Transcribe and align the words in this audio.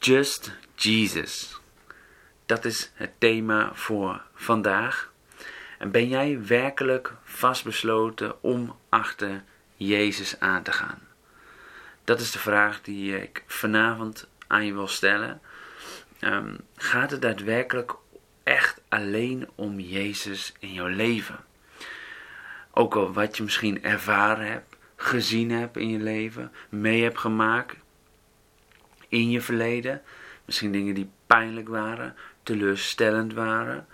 Just 0.00 0.52
Jesus. 0.74 1.60
Dat 2.46 2.64
is 2.64 2.90
het 2.94 3.10
thema 3.18 3.70
voor 3.74 4.22
vandaag. 4.34 5.12
En 5.78 5.90
ben 5.90 6.08
jij 6.08 6.46
werkelijk 6.46 7.12
vastbesloten 7.24 8.42
om 8.42 8.76
achter 8.88 9.44
Jezus 9.74 10.40
aan 10.40 10.62
te 10.62 10.72
gaan? 10.72 10.98
Dat 12.04 12.20
is 12.20 12.30
de 12.30 12.38
vraag 12.38 12.82
die 12.82 13.20
ik 13.22 13.44
vanavond 13.46 14.28
aan 14.46 14.66
je 14.66 14.72
wil 14.72 14.88
stellen. 14.88 15.40
Um, 16.20 16.56
gaat 16.76 17.10
het 17.10 17.22
daadwerkelijk 17.22 17.94
echt 18.42 18.80
alleen 18.88 19.48
om 19.54 19.80
Jezus 19.80 20.52
in 20.58 20.72
jouw 20.72 20.88
leven? 20.88 21.44
Ook 22.70 22.94
al 22.94 23.12
wat 23.12 23.36
je 23.36 23.42
misschien 23.42 23.82
ervaren 23.82 24.46
hebt, 24.46 24.76
gezien 24.96 25.50
hebt 25.50 25.76
in 25.76 25.88
je 25.88 25.98
leven, 25.98 26.52
mee 26.68 27.02
hebt 27.02 27.18
gemaakt 27.18 27.76
in 29.08 29.30
je 29.30 29.40
verleden. 29.40 30.02
Misschien 30.44 30.72
dingen 30.72 30.94
die 30.94 31.10
pijnlijk 31.26 31.68
waren, 31.68 32.16
teleurstellend 32.42 33.32
waren. 33.32 33.86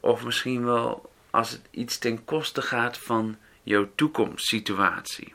Of 0.00 0.24
misschien 0.24 0.64
wel 0.64 1.10
als 1.30 1.50
het 1.50 1.62
iets 1.70 1.98
ten 1.98 2.24
koste 2.24 2.62
gaat 2.62 2.98
van 2.98 3.36
jouw 3.62 3.90
toekomstsituatie. 3.94 5.34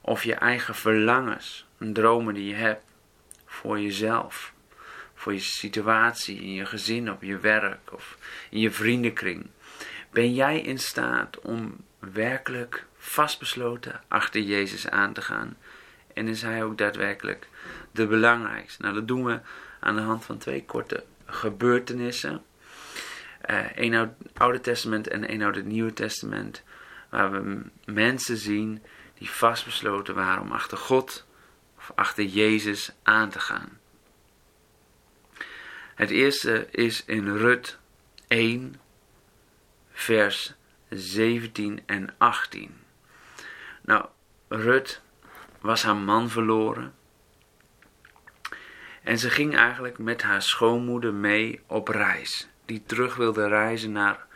Of 0.00 0.24
je 0.24 0.34
eigen 0.34 0.74
verlangens, 0.74 1.66
dromen 1.78 2.34
die 2.34 2.46
je 2.46 2.54
hebt 2.54 2.82
voor 3.46 3.80
jezelf. 3.80 4.52
Voor 5.14 5.32
je 5.32 5.40
situatie, 5.40 6.40
in 6.40 6.52
je 6.52 6.66
gezin, 6.66 7.10
op 7.10 7.22
je 7.22 7.38
werk 7.38 7.92
of 7.92 8.18
in 8.50 8.60
je 8.60 8.70
vriendenkring. 8.70 9.46
Ben 10.10 10.34
jij 10.34 10.60
in 10.60 10.78
staat 10.78 11.40
om 11.40 11.76
werkelijk 11.98 12.86
vastbesloten 12.96 14.00
achter 14.08 14.40
Jezus 14.40 14.88
aan 14.88 15.12
te 15.12 15.22
gaan? 15.22 15.56
En 16.16 16.28
is 16.28 16.42
Hij 16.42 16.64
ook 16.64 16.78
daadwerkelijk 16.78 17.48
de 17.92 18.06
belangrijkste? 18.06 18.82
Nou, 18.82 18.94
dat 18.94 19.08
doen 19.08 19.24
we 19.24 19.40
aan 19.80 19.94
de 19.94 20.02
hand 20.02 20.24
van 20.24 20.38
twee 20.38 20.64
korte 20.64 21.04
gebeurtenissen. 21.26 22.44
Eén 23.74 23.92
uh, 23.92 24.02
Oude 24.34 24.60
Testament 24.60 25.08
en 25.08 25.42
uit 25.42 25.56
het 25.56 25.64
Nieuwe 25.64 25.92
Testament. 25.92 26.62
Waar 27.10 27.30
we 27.32 27.62
mensen 27.84 28.36
zien 28.36 28.82
die 29.18 29.30
vastbesloten 29.30 30.14
waren 30.14 30.42
om 30.42 30.52
achter 30.52 30.78
God 30.78 31.26
of 31.78 31.92
achter 31.94 32.24
Jezus 32.24 32.92
aan 33.02 33.30
te 33.30 33.40
gaan. 33.40 33.78
Het 35.94 36.10
eerste 36.10 36.66
is 36.70 37.04
in 37.04 37.36
Rut 37.36 37.78
1, 38.28 38.80
vers 39.92 40.54
17 40.88 41.82
en 41.86 42.14
18. 42.18 42.76
Nou, 43.80 44.06
Rut 44.48 45.00
was 45.66 45.82
haar 45.82 45.96
man 45.96 46.30
verloren. 46.30 46.94
En 49.02 49.18
ze 49.18 49.30
ging 49.30 49.56
eigenlijk 49.56 49.98
met 49.98 50.22
haar 50.22 50.42
schoonmoeder 50.42 51.14
mee 51.14 51.60
op 51.66 51.88
reis. 51.88 52.48
Die 52.64 52.82
terug 52.86 53.16
wilde 53.16 53.48
reizen 53.48 53.92
naar 53.92 54.26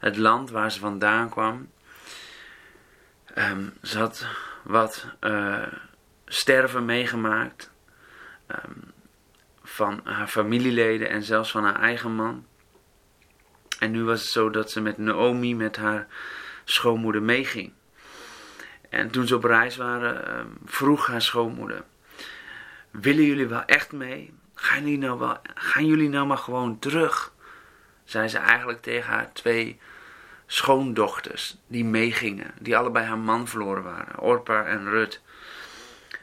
het 0.00 0.16
land 0.16 0.50
waar 0.50 0.72
ze 0.72 0.78
vandaan 0.78 1.28
kwam. 1.28 1.70
Um, 3.34 3.72
ze 3.82 3.98
had 3.98 4.26
wat 4.62 5.06
uh, 5.20 5.66
sterven 6.26 6.84
meegemaakt. 6.84 7.70
Um, 8.48 8.92
van 9.62 10.00
haar 10.04 10.26
familieleden 10.26 11.08
en 11.08 11.22
zelfs 11.22 11.50
van 11.50 11.64
haar 11.64 11.80
eigen 11.80 12.14
man. 12.14 12.46
En 13.78 13.90
nu 13.90 14.04
was 14.04 14.20
het 14.20 14.30
zo 14.30 14.50
dat 14.50 14.70
ze 14.70 14.80
met 14.80 14.98
Naomi, 14.98 15.54
met 15.56 15.76
haar 15.76 16.06
schoonmoeder, 16.64 17.22
meeging. 17.22 17.72
En 18.92 19.10
toen 19.10 19.26
ze 19.26 19.36
op 19.36 19.44
reis 19.44 19.76
waren, 19.76 20.28
uh, 20.28 20.44
vroeg 20.64 21.06
haar 21.06 21.22
schoonmoeder: 21.22 21.82
Willen 22.90 23.24
jullie 23.24 23.46
wel 23.46 23.64
echt 23.64 23.92
mee? 23.92 24.34
Gaan 24.54 24.80
jullie 24.82 24.98
nou, 24.98 25.18
wel, 25.18 25.38
gaan 25.54 25.86
jullie 25.86 26.08
nou 26.08 26.26
maar 26.26 26.38
gewoon 26.38 26.78
terug? 26.78 27.32
Zei 28.04 28.28
ze 28.28 28.38
eigenlijk 28.38 28.82
tegen 28.82 29.12
haar 29.12 29.32
twee 29.32 29.80
schoondochters 30.46 31.56
die 31.66 31.84
meegingen, 31.84 32.50
die 32.58 32.76
allebei 32.76 33.06
haar 33.06 33.18
man 33.18 33.48
verloren 33.48 33.82
waren, 33.82 34.18
Orpa 34.18 34.64
en 34.64 34.88
Rut. 34.88 35.20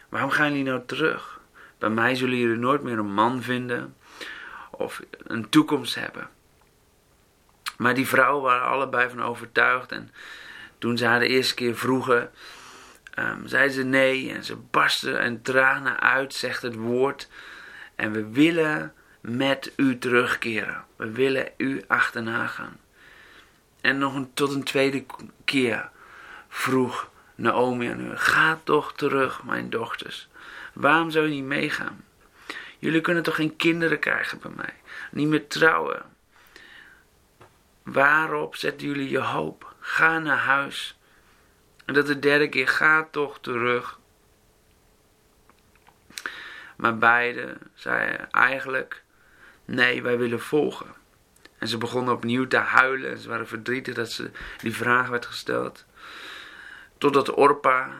Waarom 0.09 0.29
gaan 0.29 0.49
jullie 0.49 0.63
nou 0.63 0.81
terug? 0.85 1.39
Bij 1.77 1.89
mij 1.89 2.15
zullen 2.15 2.37
jullie 2.37 2.57
nooit 2.57 2.83
meer 2.83 2.97
een 2.97 3.13
man 3.13 3.41
vinden 3.41 3.95
of 4.71 5.01
een 5.23 5.49
toekomst 5.49 5.95
hebben. 5.95 6.29
Maar 7.77 7.93
die 7.93 8.07
vrouwen 8.07 8.43
waren 8.43 8.67
allebei 8.67 9.09
van 9.09 9.23
overtuigd 9.23 9.91
en 9.91 10.11
toen 10.77 10.97
ze 10.97 11.05
haar 11.05 11.19
de 11.19 11.27
eerste 11.27 11.53
keer 11.53 11.77
vroegen, 11.77 12.31
um, 13.19 13.47
zeiden 13.47 13.73
ze 13.73 13.83
nee 13.83 14.33
en 14.33 14.43
ze 14.43 14.55
barsten 14.55 15.19
en 15.19 15.41
tranen 15.41 15.99
uit, 15.99 16.33
zegt 16.33 16.61
het 16.61 16.75
woord. 16.75 17.29
En 17.95 18.11
we 18.11 18.29
willen 18.29 18.93
met 19.21 19.73
u 19.75 19.97
terugkeren. 19.97 20.85
We 20.95 21.11
willen 21.11 21.51
u 21.57 21.83
achterna 21.87 22.47
gaan. 22.47 22.77
En 23.81 23.97
nog 23.97 24.15
een, 24.15 24.33
tot 24.33 24.53
een 24.53 24.63
tweede 24.63 25.05
keer 25.45 25.89
vroeg 26.47 27.09
Naomi 27.35 27.87
aan 27.87 27.99
u: 27.99 28.17
Ga 28.17 28.59
toch 28.63 28.93
terug, 28.93 29.43
mijn 29.43 29.69
dochters. 29.69 30.27
Waarom 30.73 31.11
zou 31.11 31.25
je 31.25 31.33
niet 31.33 31.43
meegaan? 31.43 32.03
Jullie 32.79 33.01
kunnen 33.01 33.23
toch 33.23 33.35
geen 33.35 33.55
kinderen 33.55 33.99
krijgen 33.99 34.39
bij 34.39 34.51
mij? 34.55 34.73
Niet 35.11 35.27
meer 35.27 35.47
trouwen? 35.47 36.03
Waarop 37.83 38.55
zetten 38.55 38.87
jullie 38.87 39.09
je 39.09 39.19
hoop? 39.19 39.73
Ga 39.79 40.19
naar 40.19 40.37
huis. 40.37 40.98
En 41.89 41.95
dat 41.95 42.07
de 42.07 42.19
derde 42.19 42.49
keer, 42.49 42.67
ga 42.67 43.07
toch 43.11 43.39
terug. 43.41 43.99
Maar 46.75 46.97
beide 46.97 47.57
zeiden 47.73 48.31
eigenlijk: 48.31 49.03
Nee, 49.65 50.01
wij 50.01 50.17
willen 50.17 50.41
volgen. 50.41 50.87
En 51.57 51.67
ze 51.67 51.77
begonnen 51.77 52.13
opnieuw 52.13 52.47
te 52.47 52.57
huilen. 52.57 53.11
En 53.11 53.17
ze 53.17 53.29
waren 53.29 53.47
verdrietig 53.47 53.95
dat 53.95 54.11
ze 54.11 54.31
die 54.57 54.75
vraag 54.75 55.07
werd 55.07 55.25
gesteld. 55.25 55.85
Totdat 56.97 57.33
Orpa, 57.33 57.91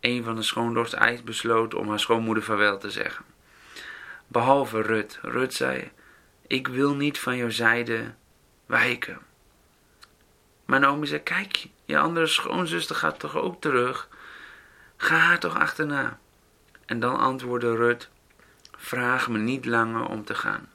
een 0.00 0.24
van 0.24 0.36
de 0.36 0.42
schoondochters, 0.42 1.22
besloot 1.22 1.74
om 1.74 1.88
haar 1.88 2.00
schoonmoeder 2.00 2.44
vaarwel 2.44 2.78
te 2.78 2.90
zeggen. 2.90 3.24
Behalve 4.26 4.82
Rut. 4.82 5.18
Rut 5.22 5.54
zei: 5.54 5.90
Ik 6.46 6.68
wil 6.68 6.94
niet 6.94 7.18
van 7.18 7.36
jouw 7.36 7.50
zijde 7.50 8.14
wijken. 8.66 9.18
Maar 10.64 10.80
Naomi 10.80 11.06
zei: 11.06 11.22
Kijk, 11.22 11.68
je 11.88 11.98
andere 11.98 12.26
schoonzuster 12.26 12.96
gaat 12.96 13.18
toch 13.18 13.36
ook 13.36 13.60
terug? 13.60 14.08
Ga 14.96 15.16
haar 15.16 15.38
toch 15.38 15.58
achterna. 15.58 16.18
En 16.86 17.00
dan 17.00 17.18
antwoordde 17.18 17.76
Rut: 17.76 18.08
Vraag 18.76 19.28
me 19.28 19.38
niet 19.38 19.64
langer 19.64 20.06
om 20.06 20.24
te 20.24 20.34
gaan. 20.34 20.72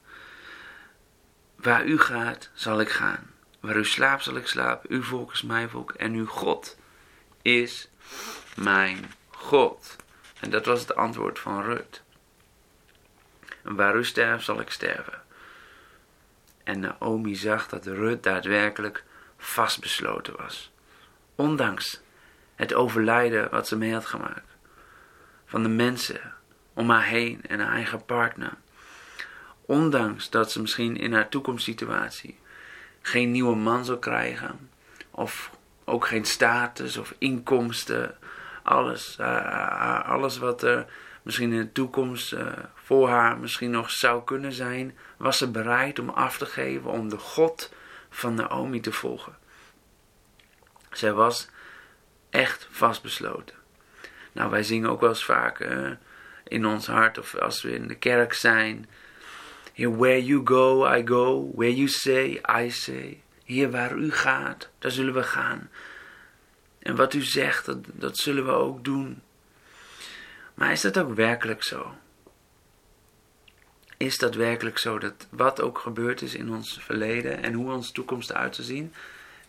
Waar 1.56 1.86
u 1.86 2.00
gaat, 2.00 2.50
zal 2.54 2.80
ik 2.80 2.90
gaan. 2.90 3.32
Waar 3.60 3.76
u 3.76 3.86
slaapt, 3.86 4.24
zal 4.24 4.36
ik 4.36 4.48
slapen. 4.48 4.90
Uw 4.92 5.04
volk 5.04 5.32
is 5.32 5.42
mijn 5.42 5.70
volk. 5.70 5.92
En 5.92 6.14
uw 6.14 6.26
God 6.26 6.78
is 7.42 7.90
mijn 8.56 9.12
God. 9.30 9.96
En 10.40 10.50
dat 10.50 10.66
was 10.66 10.80
het 10.80 10.96
antwoord 10.96 11.40
van 11.40 11.64
Rut. 11.64 12.02
En 13.64 13.76
waar 13.76 13.96
u 13.96 14.06
sterft, 14.06 14.46
zal 14.46 14.60
ik 14.60 14.70
sterven. 14.70 15.22
En 16.64 16.80
Naomi 16.80 17.36
zag 17.36 17.68
dat 17.68 17.86
Rut 17.86 18.24
daadwerkelijk 18.24 19.04
vastbesloten 19.38 20.38
was. 20.38 20.73
Ondanks 21.36 22.02
het 22.56 22.74
overlijden 22.74 23.50
wat 23.50 23.68
ze 23.68 23.78
mee 23.78 23.94
had 23.94 24.06
gemaakt. 24.06 24.56
Van 25.46 25.64
de 25.64 25.70
mensen 25.70 26.34
om 26.74 26.90
haar 26.90 27.06
heen 27.06 27.42
en 27.48 27.60
haar 27.60 27.74
eigen 27.74 28.06
partner. 28.06 28.54
Ondanks 29.66 30.30
dat 30.30 30.52
ze 30.52 30.62
misschien 30.62 30.98
in 30.98 31.14
haar 31.14 31.30
toekomstsituatie 31.30 32.40
geen 33.02 33.32
nieuwe 33.32 33.56
man 33.56 33.86
zal 33.86 34.00
krijgen. 34.00 34.70
Of 35.12 35.52
ook 35.84 36.08
geen 36.08 36.26
status 36.26 36.98
of 36.98 37.16
inkomsten. 37.18 38.16
Alles, 38.64 39.18
uh, 39.20 40.10
alles 40.10 40.38
wat 40.38 40.64
er 40.64 40.86
misschien 41.22 41.52
in 41.52 41.60
de 41.60 41.72
toekomst 41.72 42.34
uh, 42.34 42.48
voor 42.74 43.10
haar 43.10 43.38
misschien 43.38 43.72
nog 43.72 43.92
zou 43.92 44.24
kunnen 44.24 44.52
zijn. 44.52 44.98
Was 45.18 45.38
ze 45.38 45.52
bereid 45.52 46.00
om 46.00 46.10
af 46.10 46.38
te 46.38 46.46
geven 46.46 46.92
om 46.92 47.10
de 47.10 47.18
God 47.18 47.74
van 48.10 48.34
Naomi 48.34 48.80
te 48.80 48.92
volgen. 48.92 49.36
Zij 50.98 51.14
was 51.14 51.48
echt 52.30 52.68
vastbesloten. 52.72 53.56
Nou, 54.32 54.50
wij 54.50 54.64
zingen 54.64 54.90
ook 54.90 55.00
wel 55.00 55.10
eens 55.10 55.26
vaak 55.26 55.68
in 56.44 56.66
ons 56.66 56.88
hart 56.88 57.18
of 57.18 57.36
als 57.36 57.62
we 57.62 57.76
in 57.76 57.88
de 57.88 57.96
kerk 57.96 58.34
zijn. 58.34 58.90
Here 59.74 59.96
where 59.96 60.24
you 60.24 60.42
go, 60.46 60.94
I 60.96 61.08
go. 61.08 61.52
Where 61.56 61.76
you 61.76 61.88
say, 61.88 62.42
I 62.62 62.72
say. 62.72 63.22
Hier 63.44 63.72
waar 63.72 63.96
u 63.96 64.12
gaat, 64.12 64.70
daar 64.80 64.92
zullen 64.92 65.14
we 65.14 65.24
gaan. 65.24 65.70
En 66.80 66.96
wat 66.96 67.14
u 67.14 67.22
zegt, 67.22 67.66
dat, 67.66 67.78
dat 67.86 68.18
zullen 68.18 68.46
we 68.46 68.52
ook 68.52 68.84
doen. 68.84 69.22
Maar 70.54 70.72
is 70.72 70.82
dat 70.82 70.98
ook 70.98 71.16
werkelijk 71.16 71.64
zo? 71.64 71.96
Is 73.98 74.18
dat 74.18 74.36
werkelijk 74.36 74.78
zo 74.78 74.98
dat 74.98 75.28
wat 75.30 75.62
ook 75.62 75.78
gebeurd 75.80 76.22
is 76.22 76.36
in 76.36 76.54
ons 76.54 76.80
verleden 76.82 77.44
en 77.44 77.54
hoe 77.54 77.72
onze 77.72 77.92
toekomst 77.92 78.30
eruit 78.30 78.56
zal 78.56 78.66
zien, 78.66 78.94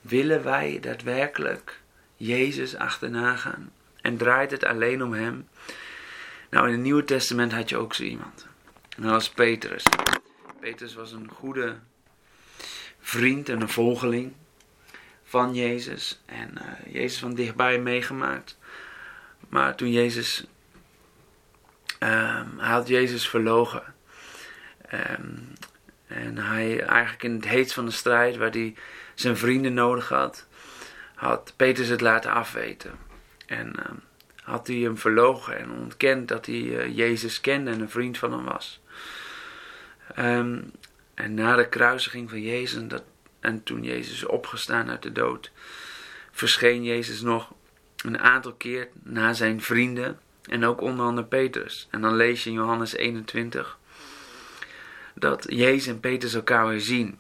willen 0.05 0.45
wij 0.45 0.79
daadwerkelijk 0.81 1.81
Jezus 2.17 2.77
achterna 2.77 3.37
gaan? 3.37 3.73
En 4.01 4.17
draait 4.17 4.51
het 4.51 4.65
alleen 4.65 5.03
om 5.03 5.13
Hem? 5.13 5.49
Nou, 6.51 6.67
in 6.67 6.73
het 6.73 6.83
Nieuwe 6.83 7.05
Testament 7.05 7.53
had 7.53 7.69
je 7.69 7.77
ook 7.77 7.95
zo 7.95 8.03
iemand. 8.03 8.47
En 8.97 9.03
dat 9.03 9.11
was 9.11 9.31
Petrus. 9.31 9.83
Petrus 10.61 10.95
was 10.95 11.13
een 11.13 11.29
goede 11.29 11.77
vriend 13.01 13.49
en 13.49 13.61
een 13.61 13.69
volgeling 13.69 14.33
van 15.25 15.55
Jezus. 15.55 16.23
En 16.27 16.51
uh, 16.59 16.93
Jezus 16.95 17.19
van 17.19 17.35
dichtbij 17.35 17.79
meegemaakt. 17.79 18.59
Maar 19.49 19.75
toen 19.75 19.93
Jezus. 19.93 20.47
Um, 21.99 22.59
hij 22.59 22.71
had 22.71 22.89
Jezus 22.89 23.29
verlogen. 23.29 23.95
Um, 24.93 25.53
en 26.15 26.39
hij 26.39 26.81
eigenlijk 26.81 27.23
in 27.23 27.35
het 27.35 27.49
heet 27.49 27.73
van 27.73 27.85
de 27.85 27.91
strijd, 27.91 28.37
waar 28.37 28.51
hij 28.51 28.75
zijn 29.15 29.37
vrienden 29.37 29.75
nodig 29.75 30.09
had, 30.09 30.47
had 31.15 31.53
Petrus 31.57 31.89
het 31.89 32.01
laten 32.01 32.31
afweten. 32.31 32.93
En 33.47 33.73
uh, 33.79 33.85
had 34.43 34.67
hij 34.67 34.77
hem 34.77 34.99
verlogen 34.99 35.59
en 35.59 35.71
ontkend 35.71 36.29
dat 36.29 36.47
hij 36.47 36.55
uh, 36.55 36.97
Jezus 36.97 37.41
kende 37.41 37.71
en 37.71 37.81
een 37.81 37.91
vriend 37.91 38.19
van 38.19 38.33
hem 38.33 38.45
was. 38.45 38.81
Um, 40.19 40.73
en 41.15 41.35
na 41.35 41.57
de 41.57 41.69
kruisiging 41.69 42.31
van 42.31 42.43
Jezus, 42.43 42.89
dat, 42.89 43.05
en 43.41 43.63
toen 43.63 43.83
Jezus 43.83 44.25
opgestaan 44.25 44.91
uit 44.91 45.03
de 45.03 45.13
dood, 45.13 45.51
verscheen 46.31 46.85
Jezus 46.85 47.21
nog 47.21 47.53
een 47.97 48.19
aantal 48.19 48.53
keer 48.53 48.89
na 49.03 49.33
zijn 49.33 49.63
vrienden 49.63 50.19
en 50.43 50.65
ook 50.65 50.81
onder 50.81 51.07
andere 51.07 51.27
Petrus. 51.27 51.89
En 51.91 52.01
dan 52.01 52.17
lees 52.17 52.45
je 52.45 52.51
in 52.51 52.57
Johannes 52.57 52.95
21 52.95 53.79
dat 55.15 55.45
Jezus 55.49 55.87
en 55.87 56.01
Petrus 56.01 56.35
elkaar 56.35 56.69
weer 56.69 56.81
zien. 56.81 57.19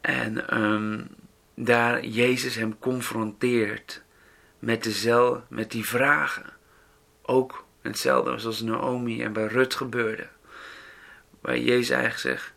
En 0.00 0.62
um, 0.62 1.08
daar 1.54 2.04
Jezus 2.04 2.54
hem 2.54 2.78
confronteert 2.78 4.02
met, 4.58 4.82
dezelfde, 4.82 5.42
met 5.48 5.70
die 5.70 5.84
vragen. 5.86 6.52
Ook 7.22 7.64
hetzelfde 7.82 8.38
zoals 8.38 8.60
Naomi 8.60 9.22
en 9.22 9.32
bij 9.32 9.46
Rut 9.46 9.74
gebeurde. 9.74 10.28
Waar 11.40 11.58
Jezus 11.58 11.90
eigenlijk 11.90 12.20
zegt, 12.20 12.52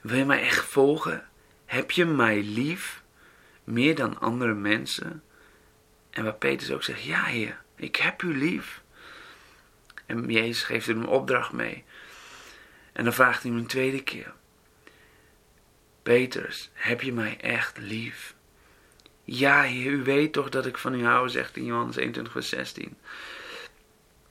wil 0.00 0.18
je 0.18 0.24
mij 0.24 0.42
echt 0.42 0.64
volgen? 0.64 1.28
Heb 1.64 1.90
je 1.90 2.04
mij 2.04 2.42
lief? 2.42 3.02
Meer 3.64 3.94
dan 3.94 4.20
andere 4.20 4.54
mensen? 4.54 5.22
En 6.10 6.24
waar 6.24 6.34
Petrus 6.34 6.72
ook 6.72 6.82
zegt, 6.82 7.02
ja 7.02 7.22
heer, 7.22 7.60
ik 7.76 7.96
heb 7.96 8.22
u 8.22 8.38
lief. 8.38 8.82
En 10.06 10.30
Jezus 10.30 10.62
geeft 10.62 10.86
hem 10.86 11.00
een 11.00 11.06
opdracht 11.06 11.52
mee. 11.52 11.84
En 12.92 13.04
dan 13.04 13.12
vraagt 13.12 13.42
hij 13.42 13.50
hem 13.50 13.60
een 13.60 13.66
tweede 13.66 14.02
keer. 14.02 14.32
Petrus, 16.02 16.70
heb 16.72 17.00
je 17.00 17.12
mij 17.12 17.40
echt 17.40 17.78
lief? 17.78 18.34
Ja, 19.24 19.62
heer, 19.62 19.92
u 19.92 20.02
weet 20.02 20.32
toch 20.32 20.48
dat 20.48 20.66
ik 20.66 20.78
van 20.78 20.94
u 20.94 21.04
hou, 21.04 21.28
zegt 21.28 21.56
in 21.56 21.64
Johannes 21.64 21.96
21, 21.96 22.32
vers 22.32 22.48
16. 22.48 22.96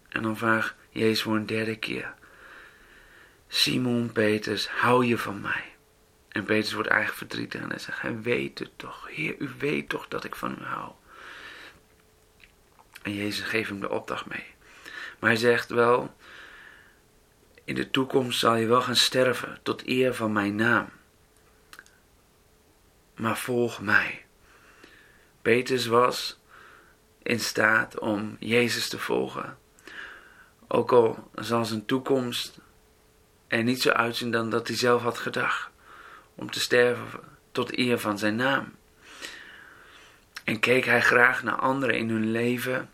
En 0.09 0.21
dan 0.21 0.37
vraagt 0.37 0.75
Jezus 0.89 1.21
voor 1.21 1.35
een 1.35 1.45
derde 1.45 1.75
keer. 1.75 2.13
Simon 3.47 4.11
Petrus, 4.11 4.67
hou 4.69 5.05
je 5.05 5.17
van 5.17 5.41
mij? 5.41 5.75
En 6.29 6.43
Petrus 6.43 6.73
wordt 6.73 6.89
eigenlijk 6.89 7.17
verdrietig 7.17 7.61
en 7.61 7.69
hij 7.69 7.79
zegt, 7.79 8.01
hij 8.01 8.21
weet 8.21 8.59
het 8.59 8.71
toch. 8.75 9.07
Heer, 9.09 9.35
u 9.39 9.49
weet 9.57 9.89
toch 9.89 10.07
dat 10.07 10.23
ik 10.23 10.35
van 10.35 10.57
u 10.61 10.63
hou. 10.63 10.91
En 13.01 13.13
Jezus 13.13 13.45
geeft 13.45 13.69
hem 13.69 13.79
de 13.79 13.89
opdracht 13.89 14.25
mee. 14.25 14.45
Maar 15.19 15.29
hij 15.29 15.39
zegt 15.39 15.69
wel, 15.69 16.15
in 17.67 17.75
de 17.75 17.89
toekomst 17.89 18.39
zal 18.39 18.55
je 18.55 18.65
wel 18.65 18.81
gaan 18.81 18.95
sterven 18.95 19.59
tot 19.63 19.87
eer 19.87 20.13
van 20.13 20.31
mijn 20.31 20.55
naam. 20.55 20.89
Maar 23.15 23.37
volg 23.37 23.81
mij. 23.81 24.25
Petrus 25.41 25.85
was 25.85 26.39
in 27.23 27.39
staat 27.39 27.99
om 27.99 28.35
Jezus 28.39 28.89
te 28.89 28.99
volgen. 28.99 29.57
Ook 30.67 30.91
al 30.91 31.29
zal 31.35 31.65
zijn 31.65 31.85
toekomst 31.85 32.59
er 33.47 33.63
niet 33.63 33.81
zo 33.81 33.89
uitzien 33.89 34.31
dan 34.31 34.49
dat 34.49 34.67
hij 34.67 34.77
zelf 34.77 35.01
had 35.01 35.17
gedacht. 35.17 35.69
Om 36.35 36.51
te 36.51 36.59
sterven 36.59 37.19
tot 37.51 37.77
eer 37.77 37.99
van 37.99 38.17
zijn 38.17 38.35
naam. 38.35 38.75
En 40.43 40.59
keek 40.59 40.85
hij 40.85 41.01
graag 41.01 41.43
naar 41.43 41.59
anderen 41.59 41.97
in 41.97 42.09
hun 42.09 42.31
leven 42.31 42.89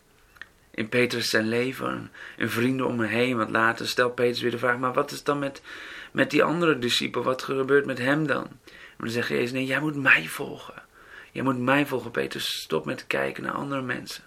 in 0.76 0.90
Petrus 0.90 1.30
zijn 1.30 1.48
leven 1.48 2.12
en 2.38 2.50
vrienden 2.50 2.88
om 2.88 3.00
hem 3.00 3.10
heen. 3.10 3.38
Want 3.38 3.50
later 3.50 3.88
stelt 3.88 4.16
Petrus 4.16 4.42
weer 4.42 4.52
de 4.52 4.58
vraag: 4.58 4.78
maar 4.78 4.94
wat 4.94 5.12
is 5.12 5.24
dan 5.24 5.40
met, 5.40 5.62
met 6.12 6.32
die 6.32 6.44
andere 6.44 6.80
discipel? 6.80 7.24
Wat 7.24 7.42
gebeurt 7.44 7.86
met 7.86 7.98
hem 7.98 8.28
dan? 8.28 8.48
Maar 8.70 8.98
dan 8.98 9.10
zegt 9.10 9.28
Jezus: 9.28 9.52
nee, 9.52 9.66
jij 9.66 9.80
moet 9.80 9.96
mij 9.96 10.28
volgen. 10.28 10.82
Jij 11.32 11.44
moet 11.44 11.60
mij 11.60 11.86
volgen, 11.86 12.12
Petrus. 12.12 12.62
Stop 12.62 12.86
met 12.86 13.08
kijken 13.08 13.44
naar 13.44 13.52
andere 13.52 13.82
mensen. 13.82 14.24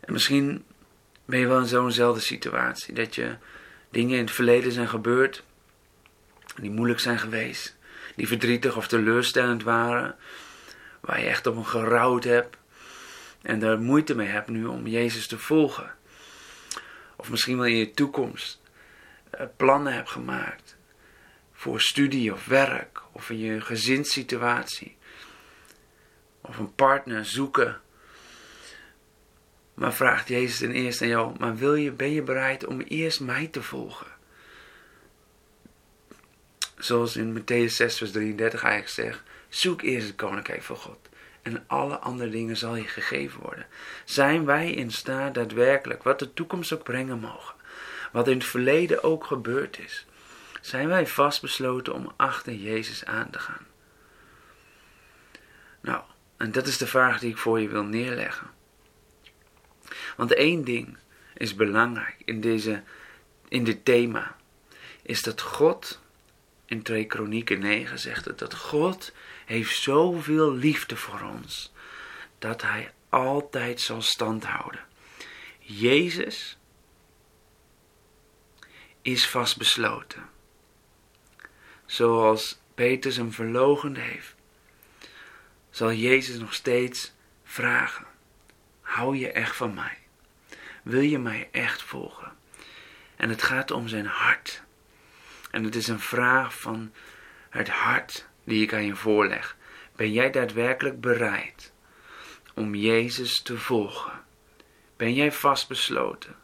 En 0.00 0.12
misschien 0.12 0.64
ben 1.24 1.38
je 1.38 1.46
wel 1.46 1.58
in 1.58 1.66
zo'nzelfde 1.66 2.20
situatie. 2.20 2.94
Dat 2.94 3.14
je 3.14 3.36
dingen 3.90 4.16
in 4.16 4.24
het 4.24 4.34
verleden 4.34 4.72
zijn 4.72 4.88
gebeurd. 4.88 5.42
Die 6.60 6.70
moeilijk 6.70 7.00
zijn 7.00 7.18
geweest. 7.18 7.76
Die 8.16 8.28
verdrietig 8.28 8.76
of 8.76 8.88
teleurstellend 8.88 9.62
waren. 9.62 10.16
Waar 11.00 11.20
je 11.20 11.26
echt 11.26 11.46
op 11.46 11.56
een 11.56 11.66
gerouwd 11.66 12.24
hebt 12.24 12.56
en 13.42 13.58
daar 13.58 13.78
moeite 13.78 14.14
mee 14.14 14.28
hebt 14.28 14.48
nu 14.48 14.66
om 14.66 14.86
Jezus 14.86 15.26
te 15.26 15.38
volgen. 15.38 15.94
Of 17.16 17.30
misschien 17.30 17.56
wel 17.56 17.66
in 17.66 17.76
je 17.76 17.90
toekomst 17.90 18.60
eh, 19.30 19.46
plannen 19.56 19.92
hebt 19.92 20.10
gemaakt 20.10 20.76
voor 21.52 21.80
studie 21.80 22.32
of 22.32 22.46
werk 22.46 23.02
of 23.12 23.30
in 23.30 23.38
je 23.38 23.60
gezinssituatie. 23.60 24.96
Of 26.40 26.58
een 26.58 26.74
partner 26.74 27.24
zoeken. 27.24 27.80
Maar 29.74 29.94
vraagt 29.94 30.28
Jezus 30.28 30.58
ten 30.58 30.70
eerste 30.70 31.04
aan 31.04 31.10
jou, 31.10 31.34
maar 31.38 31.56
wil 31.56 31.74
je, 31.74 31.92
ben 31.92 32.10
je 32.10 32.22
bereid 32.22 32.66
om 32.66 32.80
eerst 32.80 33.20
mij 33.20 33.46
te 33.46 33.62
volgen? 33.62 34.06
Zoals 36.76 37.16
in 37.16 37.38
Matthäus 37.38 37.72
6 37.72 37.98
vers 37.98 38.10
33 38.10 38.62
eigenlijk 38.62 38.92
zegt, 38.92 39.22
zoek 39.48 39.82
eerst 39.82 40.06
het 40.06 40.16
koninkrijk 40.16 40.62
van 40.62 40.76
God 40.76 41.08
en 41.42 41.64
alle 41.66 41.98
andere 41.98 42.30
dingen 42.30 42.56
zal 42.56 42.76
je 42.76 42.86
gegeven 42.86 43.40
worden. 43.40 43.66
Zijn 44.04 44.44
wij 44.44 44.70
in 44.70 44.90
staat 44.90 45.34
daadwerkelijk, 45.34 46.02
wat 46.02 46.18
de 46.18 46.32
toekomst 46.32 46.72
ook 46.72 46.84
brengen 46.84 47.18
mogen, 47.18 47.54
wat 48.12 48.28
in 48.28 48.38
het 48.38 48.46
verleden 48.46 49.02
ook 49.02 49.24
gebeurd 49.24 49.78
is, 49.78 50.06
zijn 50.60 50.88
wij 50.88 51.06
vastbesloten 51.06 51.94
om 51.94 52.12
achter 52.16 52.54
Jezus 52.54 53.04
aan 53.04 53.30
te 53.30 53.38
gaan? 53.38 53.66
Nou, 55.80 56.02
en 56.36 56.52
dat 56.52 56.66
is 56.66 56.78
de 56.78 56.86
vraag 56.86 57.18
die 57.20 57.30
ik 57.30 57.38
voor 57.38 57.60
je 57.60 57.68
wil 57.68 57.84
neerleggen. 57.84 58.50
Want 60.16 60.34
één 60.34 60.64
ding 60.64 60.96
is 61.34 61.54
belangrijk 61.54 62.16
in, 62.24 62.40
deze, 62.40 62.82
in 63.48 63.64
dit 63.64 63.84
thema, 63.84 64.36
is 65.02 65.22
dat 65.22 65.40
God, 65.40 66.00
in 66.66 66.82
2 66.82 67.04
Kronieken 67.04 67.58
9 67.58 67.98
zegt 67.98 68.24
het, 68.24 68.38
dat 68.38 68.54
God 68.54 69.12
heeft 69.52 69.76
zoveel 69.76 70.52
liefde 70.52 70.96
voor 70.96 71.20
ons 71.20 71.72
dat 72.38 72.62
hij 72.62 72.92
altijd 73.08 73.80
zal 73.80 74.02
standhouden. 74.02 74.84
Jezus 75.58 76.58
is 79.02 79.28
vastbesloten. 79.28 80.28
Zoals 81.86 82.58
Petrus 82.74 83.16
hem 83.16 83.32
verlogend 83.32 83.96
heeft, 83.96 84.34
zal 85.70 85.92
Jezus 85.92 86.38
nog 86.38 86.54
steeds 86.54 87.12
vragen: 87.44 88.06
Hou 88.80 89.16
je 89.16 89.32
echt 89.32 89.56
van 89.56 89.74
mij? 89.74 89.98
Wil 90.82 91.00
je 91.00 91.18
mij 91.18 91.48
echt 91.50 91.82
volgen? 91.82 92.32
En 93.16 93.28
het 93.28 93.42
gaat 93.42 93.70
om 93.70 93.88
zijn 93.88 94.06
hart. 94.06 94.62
En 95.50 95.64
het 95.64 95.74
is 95.74 95.88
een 95.88 96.00
vraag 96.00 96.58
van 96.60 96.92
het 97.50 97.68
hart 97.68 98.30
die 98.44 98.62
ik 98.62 98.72
aan 98.72 98.86
je 98.86 98.96
voorleg. 98.96 99.56
Ben 99.96 100.12
jij 100.12 100.30
daadwerkelijk 100.30 101.00
bereid 101.00 101.72
om 102.54 102.74
Jezus 102.74 103.40
te 103.40 103.58
volgen? 103.58 104.22
Ben 104.96 105.14
jij 105.14 105.32
vastbesloten? 105.32 106.36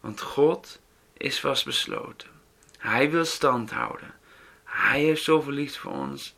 Want 0.00 0.20
God 0.20 0.80
is 1.12 1.40
vastbesloten. 1.40 2.28
Hij 2.78 3.10
wil 3.10 3.24
stand 3.24 3.70
houden. 3.70 4.14
Hij 4.64 5.00
heeft 5.00 5.22
zoveel 5.22 5.52
liefde 5.52 5.78
voor 5.78 5.92
ons 5.92 6.34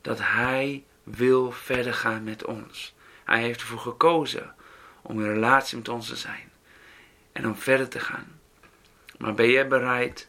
dat 0.00 0.18
Hij 0.18 0.84
wil 1.02 1.50
verder 1.50 1.94
gaan 1.94 2.24
met 2.24 2.44
ons. 2.44 2.94
Hij 3.24 3.42
heeft 3.42 3.60
ervoor 3.60 3.78
gekozen 3.78 4.54
om 5.02 5.20
in 5.20 5.32
relatie 5.32 5.76
met 5.76 5.88
ons 5.88 6.08
te 6.08 6.16
zijn 6.16 6.52
en 7.32 7.46
om 7.46 7.56
verder 7.56 7.88
te 7.88 8.00
gaan. 8.00 8.40
Maar 9.18 9.34
ben 9.34 9.50
jij 9.50 9.68
bereid 9.68 10.28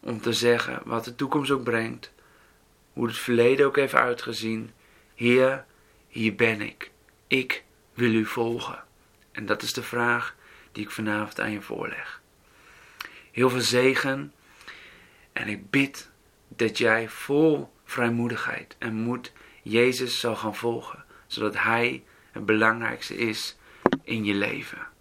om 0.00 0.20
te 0.20 0.32
zeggen 0.32 0.80
wat 0.84 1.04
de 1.04 1.14
toekomst 1.14 1.50
ook 1.50 1.64
brengt? 1.64 2.12
Hoe 2.92 3.06
het 3.06 3.18
verleden 3.18 3.66
ook 3.66 3.76
heeft 3.76 3.94
uitgezien. 3.94 4.72
Heer, 5.14 5.64
hier 6.08 6.34
ben 6.34 6.60
ik. 6.60 6.90
Ik 7.26 7.64
wil 7.94 8.12
u 8.12 8.26
volgen. 8.26 8.84
En 9.32 9.46
dat 9.46 9.62
is 9.62 9.72
de 9.72 9.82
vraag 9.82 10.36
die 10.72 10.84
ik 10.84 10.90
vanavond 10.90 11.40
aan 11.40 11.50
je 11.52 11.60
voorleg. 11.60 12.20
Heel 13.30 13.50
veel 13.50 13.60
zegen. 13.60 14.32
En 15.32 15.48
ik 15.48 15.70
bid 15.70 16.10
dat 16.48 16.78
jij 16.78 17.08
vol 17.08 17.72
vrijmoedigheid 17.84 18.76
en 18.78 18.94
moed 18.94 19.32
Jezus 19.62 20.20
zal 20.20 20.36
gaan 20.36 20.56
volgen. 20.56 21.04
Zodat 21.26 21.56
Hij 21.56 22.04
het 22.30 22.46
belangrijkste 22.46 23.16
is 23.16 23.56
in 24.02 24.24
je 24.24 24.34
leven. 24.34 24.91